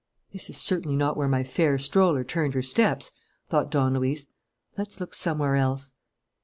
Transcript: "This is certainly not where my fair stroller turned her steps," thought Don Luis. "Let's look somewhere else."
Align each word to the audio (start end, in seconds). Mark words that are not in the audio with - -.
"This 0.33 0.49
is 0.49 0.57
certainly 0.57 0.95
not 0.95 1.15
where 1.15 1.27
my 1.27 1.43
fair 1.43 1.77
stroller 1.77 2.23
turned 2.23 2.55
her 2.55 2.63
steps," 2.63 3.11
thought 3.45 3.69
Don 3.69 3.93
Luis. 3.93 4.25
"Let's 4.75 4.99
look 4.99 5.13
somewhere 5.13 5.55
else." 5.55 5.93